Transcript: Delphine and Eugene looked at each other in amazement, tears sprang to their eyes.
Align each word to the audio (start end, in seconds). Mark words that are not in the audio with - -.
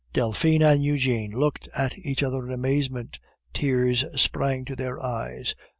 Delphine 0.13 0.63
and 0.63 0.83
Eugene 0.83 1.29
looked 1.31 1.69
at 1.75 1.95
each 1.95 2.23
other 2.23 2.43
in 2.43 2.51
amazement, 2.51 3.19
tears 3.53 4.03
sprang 4.19 4.65
to 4.65 4.75
their 4.75 4.99
eyes. 4.99 5.53